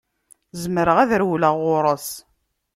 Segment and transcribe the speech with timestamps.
[0.61, 2.09] Zemreɣ ad rewleɣ ɣur-s.